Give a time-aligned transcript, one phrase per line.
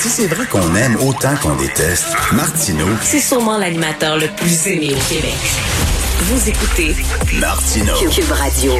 [0.00, 4.94] Si c'est vrai qu'on aime autant qu'on déteste, Martineau, C'est sûrement l'animateur le plus aimé
[4.94, 5.36] au Québec.
[6.20, 6.96] Vous écoutez
[7.38, 7.92] Martineau.
[8.10, 8.72] Cube Radio.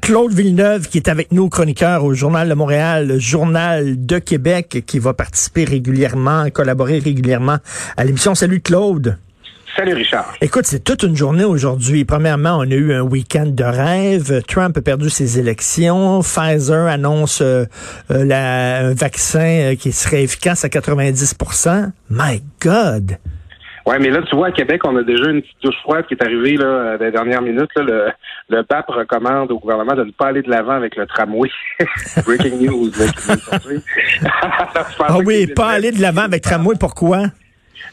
[0.00, 4.84] Claude Villeneuve, qui est avec nous, chroniqueur au Journal de Montréal, le Journal de Québec,
[4.86, 7.58] qui va participer régulièrement, collaborer régulièrement
[7.96, 8.36] à l'émission.
[8.36, 9.18] Salut Claude.
[9.76, 10.34] Salut Richard.
[10.42, 12.04] Écoute, c'est toute une journée aujourd'hui.
[12.04, 14.42] Premièrement, on a eu un week-end de rêve.
[14.46, 16.20] Trump a perdu ses élections.
[16.20, 17.64] Pfizer annonce euh,
[18.10, 19.40] euh, la- un vaccin
[19.72, 23.16] euh, qui serait efficace à 90% My God!
[23.84, 26.14] Ouais, mais là, tu vois, à Québec, on a déjà une petite douche froide qui
[26.14, 27.70] est arrivée là, dans les dernières minutes.
[27.74, 28.06] Là, le,
[28.50, 31.48] le BAP recommande au gouvernement de ne pas aller de l'avant avec le tramway.
[32.24, 32.90] Breaking news.
[32.96, 33.06] Là,
[35.00, 36.76] Ah oui, pas aller de l'avant avec tramway.
[36.78, 37.24] Pourquoi?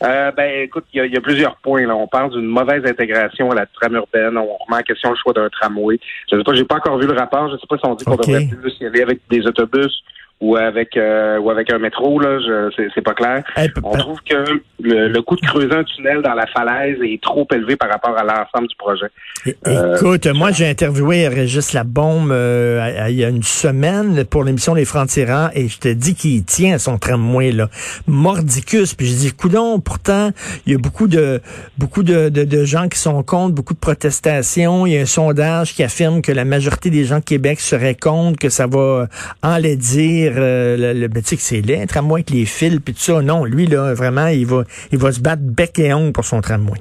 [0.04, 1.86] Euh, ben, écoute, il y, a- il y a plusieurs points.
[1.86, 1.96] Là.
[1.96, 4.38] On parle d'une mauvaise intégration à la trame urbaine.
[4.38, 6.00] On remet en question le choix d'un tramway.
[6.32, 7.50] Je sais pas, j'ai pas encore vu le rapport.
[7.50, 10.04] Je sais pas si on dit qu'on devrait plus y aller avec des autobus
[10.42, 12.20] ou avec euh, ou avec un métro.
[12.20, 13.44] Là, je, c'est, c'est pas clair.
[13.58, 14.36] Eh, On trouve que
[14.82, 18.18] le, le coût de creuser un tunnel dans la falaise est trop élevé par rapport
[18.18, 19.08] à l'ensemble du projet.
[19.46, 23.44] É- Euh, Écoute, moi j'ai interviewé Régis Labombe euh, à- à- il y a une
[23.44, 27.68] semaine pour l'émission Les Francs-Tirants et je te dis qu'il tient son tramway là,
[28.08, 28.94] mordicus.
[28.94, 30.32] Puis je dis, coudon, pourtant
[30.66, 31.42] il y a beaucoup de
[31.78, 34.86] beaucoup de, de, de gens qui sont contre, beaucoup de protestations.
[34.86, 37.96] Il y a un sondage qui affirme que la majorité des gens de Québec seraient
[37.96, 39.08] contre, que ça va
[39.44, 43.22] enlaidir euh, le, le que c'est laid, un tramway avec les fils puis tout ça.
[43.22, 46.42] Non, lui là vraiment il va il va se battre bec et ongle pour son
[46.42, 46.80] tramway.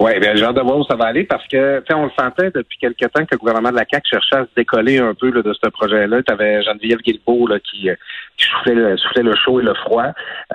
[0.00, 2.06] Oui, bien, j'ai hâte de voir où ça va aller parce que, tu sais, on
[2.06, 4.98] le sentait depuis quelque temps que le gouvernement de la CAQ cherchait à se décoller
[4.98, 6.22] un peu là, de ce projet-là.
[6.22, 7.94] Tu avais Geneviève Guilbeault là, qui, euh,
[8.38, 10.06] qui soufflait, le, soufflait le chaud et le froid.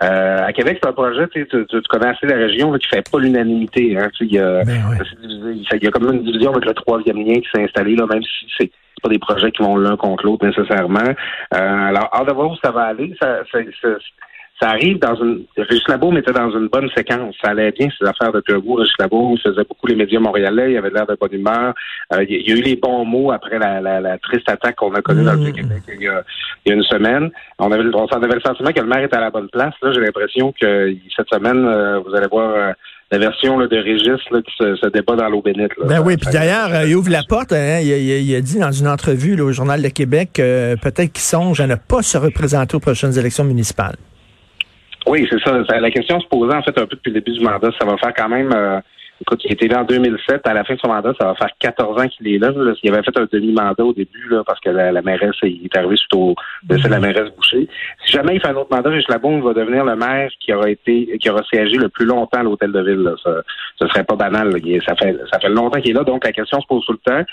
[0.01, 2.79] Euh, à Québec, c'est un projet, tu, sais, tu, tu connais assez la région, là,
[2.79, 3.95] qui fait pas l'unanimité.
[3.95, 7.47] Hein, Tu sais, il il y a comme une division avec le troisième lien qui
[7.53, 8.71] s'est installé, là, même si c'est
[9.03, 11.13] pas des projets qui vont l'un contre l'autre nécessairement.
[11.53, 13.15] Euh, alors, hâte de voir où ça va aller.
[13.21, 13.89] Ça, ça, ça,
[14.61, 15.43] ça arrive dans une.
[15.57, 17.35] Régis Labaume était dans une bonne séquence.
[17.43, 18.75] Ça allait bien, ces affaires depuis un bout.
[18.75, 20.71] Régis Labaume il faisait beaucoup les médias montréalais.
[20.71, 21.73] Il avait l'air de bonne humeur.
[22.13, 24.93] Euh, il y a- eu les bons mots après la, la, la triste attaque qu'on
[24.93, 25.43] a connue dans le Mm.
[25.43, 26.23] Vieux-Québec il y, a,
[26.65, 27.29] il y a une semaine.
[27.59, 29.73] On avait, on s'en avait le sentiment que le maire était à la bonne place.
[29.81, 32.71] Là, j'ai l'impression que cette semaine, euh, vous allez voir euh,
[33.11, 35.71] la version là, de Régis là, qui se, se débat dans l'eau bénite.
[35.77, 35.85] là.
[35.87, 37.51] Ben oui, puis d'ailleurs, euh, il ouvre la porte.
[37.51, 40.29] hein, il, a- il a- il a dit dans une entrevue au Journal de Québec
[40.33, 43.95] que peut-être qu'il songe à ne pas se représenter aux prochaines élections municipales.
[45.07, 45.79] Oui, c'est ça.
[45.79, 47.69] La question se posait en fait un peu depuis le début du mandat.
[47.79, 48.51] Ça va faire quand même.
[48.53, 48.79] euh,
[49.21, 50.47] écoute, il était là en 2007.
[50.47, 52.51] À la fin de son mandat, ça va faire 14 ans qu'il est là.
[52.81, 56.13] Il avait fait un demi-mandat au début là, parce que la, mairesse est arrivé suite
[56.15, 57.67] au de la mairesse Boucher.
[58.05, 60.69] Si jamais il fait un autre mandat, Rich Labaume va devenir le maire qui aura
[60.69, 63.03] été qui aura siégé le plus longtemps à l'hôtel de ville.
[63.03, 63.13] Là.
[63.23, 63.41] Ça,
[63.79, 64.51] ce serait pas banal.
[64.85, 66.97] ça fait ça fait longtemps qu'il est là, donc la question se pose tout le
[66.97, 67.23] temps.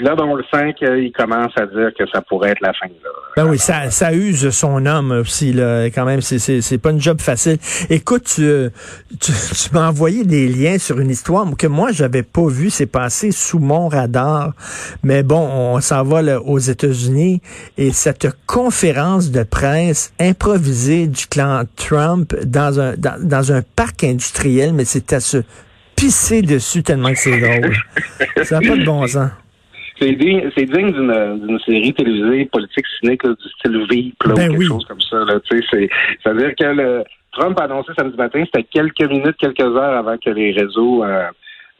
[0.00, 2.86] Là, on le sent qu'il commence à dire que ça pourrait être la fin.
[2.86, 3.10] Là.
[3.36, 6.20] Ben oui, ça, ça use son homme aussi, là, quand même.
[6.20, 7.58] C'est, pas une job facile.
[7.90, 8.70] Écoute, tu,
[9.20, 9.32] tu,
[9.72, 12.70] m'as envoyé des liens sur une histoire que moi, j'avais pas vu.
[12.70, 14.52] C'est passé sous mon radar.
[15.02, 17.40] Mais bon, on s'en va aux États-Unis
[17.78, 24.04] et cette conférence de presse improvisée du clan Trump dans un, dans, dans un parc
[24.04, 25.42] industriel, mais c'est à se
[25.96, 27.76] pisser dessus tellement que c'est drôle.
[28.44, 29.30] Ça n'a pas de bon sens.
[30.00, 34.34] C'est digne, c'est digne d'une, d'une série télévisée politique cynique là, du style Veep là,
[34.34, 34.66] Ben ou quelque oui.
[34.66, 35.18] chose comme ça.
[35.18, 35.90] Là, tu sais, c'est,
[36.22, 40.30] c'est-à-dire que le, Trump a annoncé samedi matin, c'était quelques minutes, quelques heures avant que
[40.30, 41.26] les réseaux euh,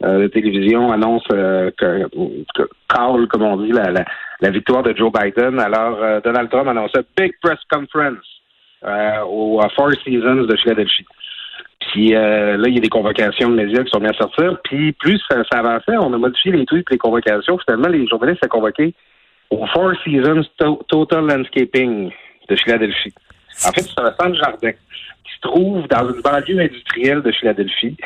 [0.03, 2.07] euh, de télévision annoncent euh, que,
[2.55, 4.05] que call, comme on dit, la, la,
[4.39, 5.59] la victoire de Joe Biden.
[5.59, 8.25] Alors, euh, Donald Trump annonçait Big Press Conference
[9.27, 11.05] au Four Seasons de Philadelphie.
[11.91, 14.57] Puis euh, là, il y a des convocations de médias qui sont bien sortir.
[14.63, 17.57] Puis plus ça, ça avançait, on a modifié les tweets, les convocations.
[17.57, 18.93] Finalement, les journalistes sont convoqués
[19.49, 22.09] au Four Seasons To- Total Landscaping
[22.47, 23.13] de Philadelphie.
[23.67, 27.97] En fait, c'est un centre jardin qui se trouve dans une banlieue industrielle de Philadelphie,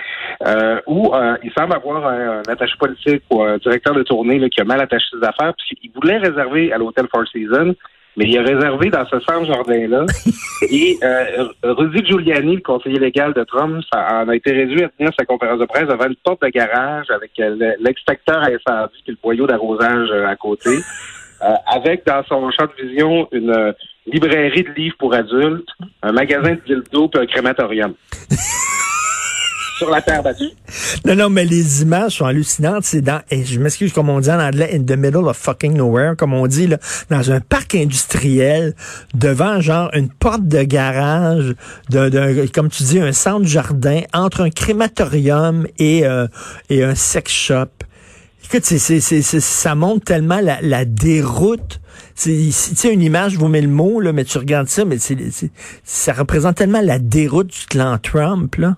[0.47, 4.61] euh, où euh, il semble avoir un, attaché politique ou un directeur de tournée qui
[4.61, 7.75] a mal attaché ses affaires, puisqu'il voulait réserver à l'hôtel Four Seasons,
[8.17, 10.05] mais il a réservé dans ce centre jardin-là.
[10.69, 14.89] Et euh, Rudy Giuliani, le conseiller légal de Trump, ça en a été réduit à
[14.89, 18.45] tenir sa conférence de presse devant une porte de garage avec euh, le- l'extracteur à
[18.47, 20.69] incendie puis le boyau d'arrosage euh, à côté.
[21.43, 23.71] euh, avec dans son champ de vision une euh,
[24.07, 25.67] librairie de livres pour adultes,
[26.01, 27.93] un magasin de dildo puis un crématorium.
[29.77, 30.51] Sur la terre battue.
[31.05, 32.85] Non, non, mais les images sont hallucinantes.
[32.85, 36.15] C'est dans, je m'excuse comme on dit en anglais, in the middle of fucking nowhere,
[36.15, 36.77] comme on dit, là,
[37.09, 38.73] dans un parc industriel,
[39.13, 41.53] devant genre une porte de garage,
[41.89, 46.27] d'un, d'un- comme tu dis, un centre jardin, entre un crématorium et, euh,
[46.69, 47.65] et un sex shop.
[48.45, 51.81] Écoute, c'est, c'est, c'est, ça montre tellement la, la déroute.
[52.15, 55.17] Tu sais, une image vous met le mot, là, mais tu regardes ça, mais c'est-
[55.83, 58.77] ça représente tellement la déroute du clan Trump, là.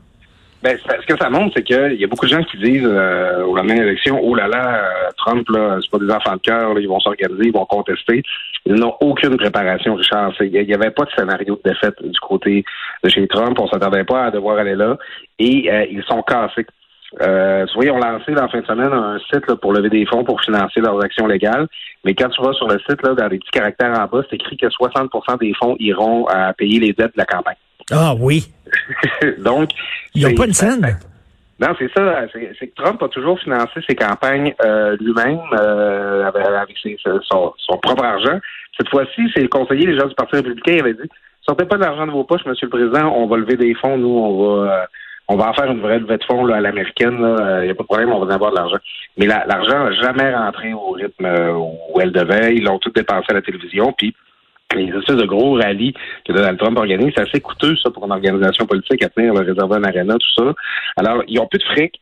[0.63, 3.43] Ben, ce que ça montre, c'est qu'il y a beaucoup de gens qui disent euh,
[3.43, 6.41] au lendemain de l'élection, oh là là, euh, Trump, là, c'est pas des enfants de
[6.41, 8.23] cœur, ils vont s'organiser, ils vont contester.
[8.65, 10.33] Ils n'ont aucune préparation, Richard.
[10.41, 12.65] Il n'y avait pas de scénario de défaite du côté
[13.03, 13.57] de chez Trump.
[13.59, 14.97] On s'attendait pas à devoir aller là.
[15.39, 16.65] Et euh, ils sont cassés.
[17.21, 19.89] Euh, tu vois, ils ont lancé la fin de semaine un site là, pour lever
[19.89, 21.67] des fonds pour financer leurs actions légales.
[22.03, 24.35] Mais quand tu vas sur le site, là, dans les petits caractères en bas, c'est
[24.35, 27.55] écrit que 60% des fonds iront à payer les dettes de la campagne.
[27.91, 28.51] Ah oui.
[29.39, 29.69] Donc,
[30.13, 30.97] Ils n'ont pas une scène?
[31.59, 32.25] non, c'est ça.
[32.59, 37.77] C'est que Trump a toujours financé ses campagnes euh, lui-même euh, avec, ses- son, son
[37.77, 38.39] propre argent.
[38.77, 41.09] Cette fois-ci, c'est le conseiller, les gens du Parti républicain, il avait dit
[41.41, 43.97] sortez pas de l'argent de vos poches, Monsieur le Président, on va lever des fonds,
[43.97, 44.85] nous, on va euh,
[45.29, 47.17] on va en faire une vraie levée de fonds là, à l'américaine.
[47.17, 48.77] Il n'y a pas de problème, on va en avoir de l'argent.
[49.17, 52.55] Mais la- l'argent n'a jamais rentré au rythme où elle devait.
[52.55, 53.91] Ils l'ont tout dépensé à la télévision.
[53.97, 54.15] Puis
[54.75, 55.93] les espèces de gros rallyes
[56.25, 59.41] que Donald Trump organise, c'est assez coûteux, ça, pour une organisation politique à tenir, le
[59.41, 60.53] réservé en arena, tout ça.
[60.97, 61.99] Alors, ils ont plus de fric.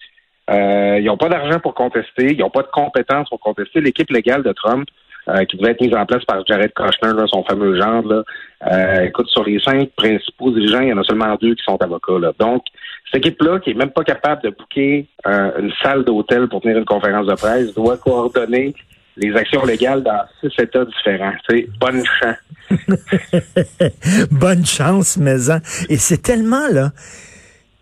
[0.49, 2.33] Euh, ils n'ont pas d'argent pour contester.
[2.33, 3.81] Ils n'ont pas de compétences pour contester.
[3.81, 4.87] L'équipe légale de Trump,
[5.27, 8.23] euh, qui devait être mise en place par Jared Kushner, là, son fameux genre, là,
[8.71, 11.81] euh, écoute, sur les cinq principaux dirigeants, il y en a seulement deux qui sont
[11.81, 12.19] avocats.
[12.19, 12.31] Là.
[12.39, 12.63] Donc,
[13.11, 16.77] cette équipe-là, qui est même pas capable de booker euh, une salle d'hôtel pour tenir
[16.77, 18.73] une conférence de presse, doit coordonner
[19.17, 21.33] les actions légales dans six États différents.
[21.49, 22.37] C'est bonne chance.
[24.31, 25.59] Bonne chance, maison.
[25.89, 26.91] Et c'est tellement, là,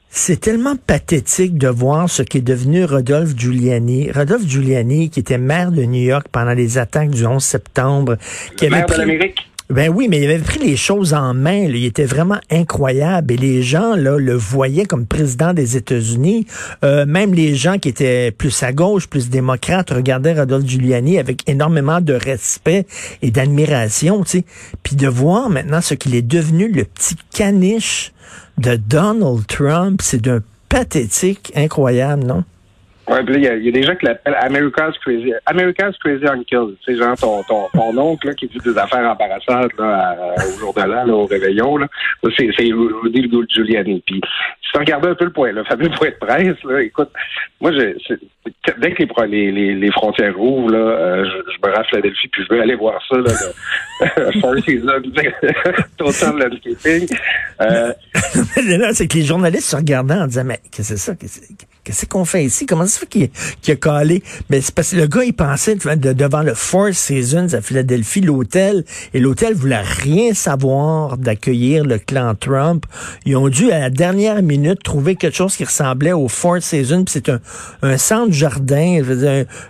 [0.10, 4.12] c'est tellement pathétique de voir ce qui est devenu Rodolphe Giuliani.
[4.12, 8.18] Rodolphe Giuliani, qui était maire de New York pendant les attaques du 11 septembre,
[8.58, 9.50] qui avait maire de pris- l'Amérique.
[9.74, 11.64] Ben oui, mais il avait pris les choses en main.
[11.64, 13.34] Il était vraiment incroyable.
[13.34, 16.46] Et les gens là le voyaient comme président des États-Unis.
[16.86, 21.42] Euh, même les gens qui étaient plus à gauche, plus démocrates, regardaient Rodolphe Giuliani avec
[21.50, 22.86] énormément de respect
[23.24, 24.24] et d'admiration.
[24.84, 28.14] Puis de voir maintenant ce qu'il est devenu, le petit caniche
[28.60, 32.44] de Donald Trump, c'est d'un pathétique incroyable, non?
[33.10, 36.76] Ouais, il y a- des gens qui l'appellent America's Crazy, America's Crazy Uncle.
[36.86, 37.68] Sais, genre ton, ton,
[37.98, 41.78] oncle là, qui dit des affaires embarrassantes là, à- au jour de l'an, au réveillon.
[41.78, 41.88] Là.
[42.38, 44.02] C'est, c'est Rudy Giuliani.
[44.06, 44.22] Puis
[44.62, 47.10] si tu regardes un peu le point, le fameux point de presse, là, écoute,
[47.60, 48.20] moi, je, c'est-
[48.80, 51.84] dès que les, les, les, les frontières ouvrent, là, euh, je, je me rends à
[51.86, 53.32] Philadelphie, puis je veux aller voir ça, là,
[54.02, 54.42] le
[55.98, 57.08] Total Landscaping.
[57.62, 57.94] Euh,
[58.94, 61.16] c'est que les journalistes se regardaient en disant, mais qu'est-ce que c'est ça?
[61.16, 61.42] Qu'est-ce
[61.84, 62.66] qu'est-ce qu'on fait ici?
[62.66, 63.30] Comment ça fait qu'il
[63.62, 64.24] qu'il a collé?
[64.50, 67.62] Mais c'est parce que le gars, il pensait de- de- devant le Four Seasons à
[67.62, 72.86] Philadelphie, l'hôtel, et l'hôtel voulait rien savoir d'accueillir le clan Trump.
[73.26, 77.06] Ils ont dû, à la dernière minute, trouver quelque chose qui ressemblait au Four Seasons,
[77.08, 77.40] c'est un,
[77.82, 79.02] un centre jardin,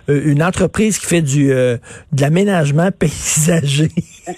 [0.08, 1.76] une entreprise qui fait du euh,
[2.12, 3.90] de l'aménagement paysager.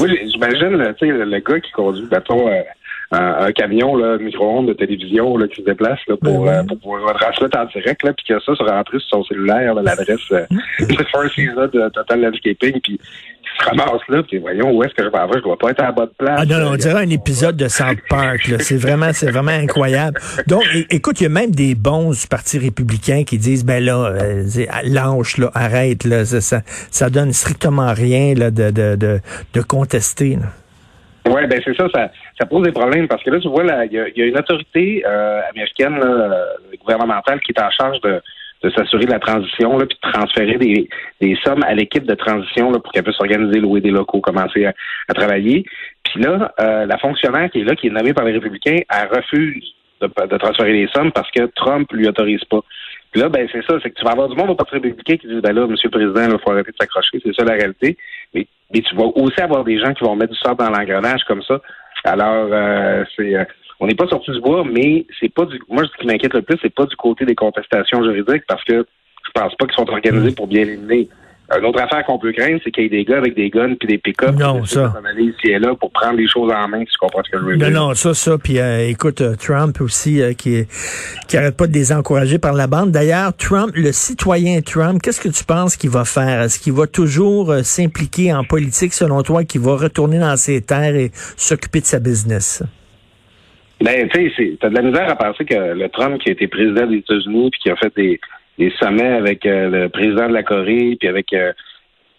[0.00, 2.60] oui, j'imagine, le, le gars qui conduit, mettons, euh,
[3.10, 6.50] un, un camion, là, un micro-ondes de télévision, là, qui se déplace, là, pour, Ben
[6.50, 6.58] oui.
[6.58, 9.74] euh, pour pouvoir transmettre en direct, là, puis que ça se rentre sur son cellulaire,
[9.74, 10.44] l'adresse, euh,
[10.80, 14.92] de Four Seasons de Total Landscaping, puis il se ramasse là, puis voyons, où est-ce
[14.92, 15.16] que je vais?
[15.16, 15.38] Avoir?
[15.38, 16.38] Je dois pas être à la bonne place.
[16.42, 18.40] Ah non, non, on dirait un épisode de South Park.
[18.60, 20.20] C'est vraiment, c'est vraiment incroyable.
[20.46, 24.12] Donc, écoute, il y a même des bons du Parti républicain qui disent, ben là,
[24.20, 26.60] euh, ah, lâche, là, arrête, là, ça, ça,
[26.90, 29.18] ça donne strictement rien là, de, de, de,
[29.54, 30.36] de contester.
[30.36, 30.48] là.
[31.26, 33.92] Oui, ben c'est ça, ça, ça pose des problèmes parce que là, tu vois, il
[33.92, 36.44] y, y a une autorité euh, américaine, là, euh,
[36.80, 38.20] gouvernementale, qui est en charge de,
[38.62, 40.88] de s'assurer de la transition, là, puis de transférer des,
[41.20, 44.66] des sommes à l'équipe de transition là, pour qu'elle puisse s'organiser, louer des locaux, commencer
[44.66, 44.72] à,
[45.08, 45.64] à travailler.
[46.04, 49.08] Puis là, euh, la fonctionnaire qui est là, qui est nommée par les républicains, elle
[49.08, 52.60] refuse de, de transférer les sommes parce que Trump lui autorise pas.
[53.10, 55.16] Puis là, ben c'est ça, c'est que tu vas avoir du monde au Parti républicain
[55.16, 57.54] qui dit ben là, Monsieur le Président, il faut arrêter de s'accrocher, c'est ça la
[57.54, 57.96] réalité.
[58.34, 61.24] Mais, mais tu vas aussi avoir des gens qui vont mettre du sort dans l'engrenage
[61.24, 61.60] comme ça.
[62.04, 63.44] Alors, euh, c'est euh,
[63.80, 66.42] on n'est pas sorti du bois, mais c'est pas du moi ce qui m'inquiète le
[66.42, 68.84] plus, c'est pas du côté des contestations juridiques parce que
[69.26, 71.08] je pense pas qu'ils sont organisés pour bien les mener.
[71.56, 73.74] Une autre affaire qu'on peut craindre, c'est qu'il y ait des gars avec des guns
[73.80, 74.92] puis des pick-up Non, ça.
[75.18, 77.44] ici et là pour prendre les choses en main, si tu comprends ce que je
[77.44, 77.70] veux dire.
[77.70, 78.36] non, ça, ça.
[78.36, 80.66] Puis euh, écoute, euh, Trump aussi, euh, qui
[81.26, 82.90] qui arrête pas de les encourager par la bande.
[82.90, 86.42] D'ailleurs, Trump, le citoyen Trump, qu'est-ce que tu penses qu'il va faire?
[86.42, 90.96] Est-ce qu'il va toujours s'impliquer en politique, selon toi, qu'il va retourner dans ses terres
[90.96, 92.62] et s'occuper de sa business?
[93.80, 96.46] Ben, tu sais, t'as de la misère à penser que le Trump qui a été
[96.46, 98.20] président des États-Unis puis qui a fait des,
[98.58, 101.52] des sommets avec euh, le président de la Corée puis avec euh,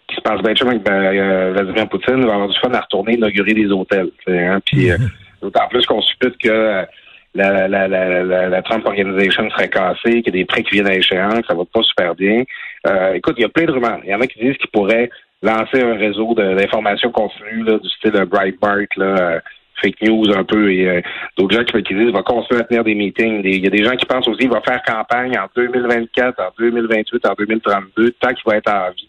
[0.08, 3.14] qui se passe bien avec ben, euh, Vladimir Poutine va avoir du fun à retourner
[3.14, 4.10] inaugurer des hôtels.
[4.26, 4.96] Hein, puis euh,
[5.40, 6.86] d'autant plus qu'on suppute que
[7.34, 10.72] la, la, la, la, la Trump Organization serait cassée, qu'il y a des prêts qui
[10.72, 12.42] viennent à échéance, que ça va pas super bien.
[12.86, 14.00] Euh, écoute, il y a plein de rumeurs.
[14.04, 15.10] Il y en a qui disent qu'ils pourraient
[15.42, 19.40] lancer un réseau d'information continue là, du style Breitbart, là, euh,
[19.82, 21.00] fake news un peu, et euh,
[21.36, 23.42] d'autres gens qui, disent qu'il va continuer à tenir des meetings.
[23.44, 26.50] Il y a des gens qui pensent aussi qu'il va faire campagne en 2024, en
[26.58, 29.08] 2028, en 2032, tant qu'il va être en vie.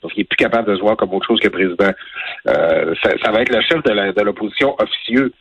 [0.00, 1.92] Parce qu'il est plus capable de se voir comme autre chose que président.
[2.48, 5.32] Euh, ça, va être le chef de l'opposition officieux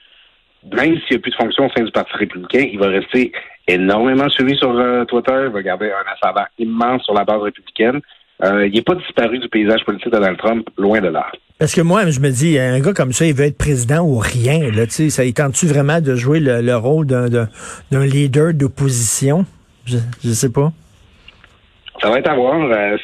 [0.64, 3.32] même s'il n'y a plus de fonction au sein du Parti républicain, il va rester
[3.68, 5.46] énormément suivi sur euh, Twitter.
[5.48, 8.00] Il va garder un ascendant immense sur la base républicaine.
[8.44, 11.32] Il n'est pas disparu du paysage politique de Donald Trump, loin de là.
[11.62, 14.18] Parce que moi, je me dis, un gars comme ça, il veut être président ou
[14.18, 14.72] rien.
[14.72, 17.48] Là, tu sais, ça il tente-tu vraiment de jouer le, le rôle d'un,
[17.92, 19.46] leader d'opposition?
[19.86, 20.72] Je, je sais pas.
[22.02, 22.60] Ça va être à voir.
[22.64, 22.98] Euh,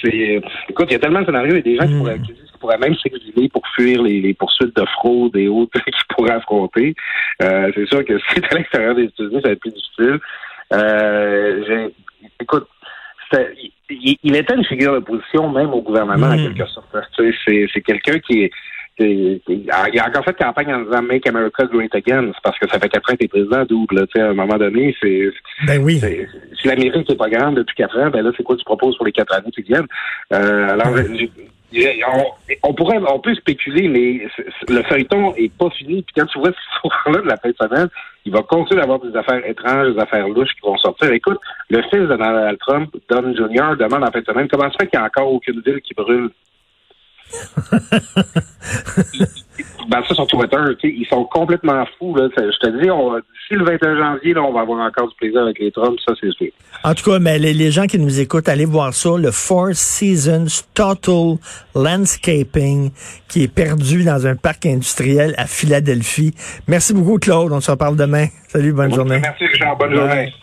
[0.70, 1.52] écoute, il y a tellement de scénarios.
[1.52, 4.02] Il y a des gens qui, pourraient, qui disent qu'ils pourraient même s'exiler pour fuir
[4.02, 6.96] les, les poursuites de fraude et autres qu'ils pourraient affronter.
[7.44, 10.20] Euh, c'est sûr que si c'est à l'extérieur des États-Unis, ça va être plus difficile.
[10.74, 11.90] Euh,
[12.42, 12.68] écoute,
[13.90, 16.54] il, il était une figure d'opposition même au gouvernement, en Mm.
[16.56, 16.88] quelque sorte.
[17.16, 17.32] Sais,
[17.74, 18.52] C'est, quelqu'un qui est
[19.00, 22.32] il a encore fait campagne en disant Make America Great Again.
[22.34, 24.08] C'est parce que ça fait quatre ans que t'es président, double.
[24.18, 25.30] À un moment donné, c'est,
[25.68, 26.02] Ben oui.
[26.60, 29.06] si l'Amérique n'est pas grande depuis quatre ans, ben là, c'est quoi tu proposes pour
[29.06, 29.86] les quatre années qui viennent?
[30.34, 31.30] Euh, alors, j'ai-
[31.74, 32.24] on,
[32.64, 34.28] on pourrait, on peut spéculer, mais
[34.68, 36.02] le feuilleton est pas fini.
[36.02, 37.88] Puis quand tu vois ce soir-là de la fin de semaine,
[38.26, 41.12] il va continuer d'avoir des affaires étranges, des affaires louches qui vont sortir.
[41.12, 44.78] Écoute, le fils de Donald Trump, Don Jr., demande en fin de semaine comment ça
[44.80, 46.30] fait qu'il n'y a encore aucune ville qui brûle?
[49.90, 52.16] ben ça sur Twitter, ils sont complètement fous.
[52.16, 52.28] Là.
[52.36, 55.42] Je te dis, on, d'ici le 21 janvier, là, on va avoir encore du plaisir
[55.42, 56.48] avec les Trumps, ça c'est sûr.
[56.84, 59.70] En tout cas, mais les, les gens qui nous écoutent, allez voir ça, le Four
[59.74, 61.38] Seasons Total
[61.76, 62.92] Landscaping,
[63.28, 66.34] qui est perdu dans un parc industriel à Philadelphie.
[66.68, 67.52] Merci beaucoup, Claude.
[67.52, 68.28] On se reparle demain.
[68.48, 69.20] Salut, bonne journée.
[69.20, 70.34] Merci Richard, bonne journée.